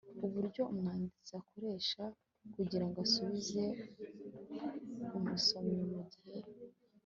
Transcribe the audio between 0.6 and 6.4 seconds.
umwanditsi akoresha kugirango asubize umusomyi mugihe